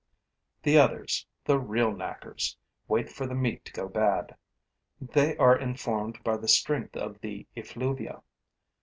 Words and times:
The 0.63 0.79
others, 0.79 1.27
the 1.45 1.59
real 1.59 1.91
knackers, 1.95 2.57
wait 2.87 3.07
for 3.11 3.27
the 3.27 3.35
meat 3.35 3.63
to 3.65 3.71
go 3.71 3.87
bad; 3.87 4.35
they 4.99 5.37
are 5.37 5.55
informed 5.55 6.23
by 6.23 6.37
the 6.37 6.47
strength 6.47 6.97
of 6.97 7.21
the 7.21 7.45
effluvia. 7.55 8.23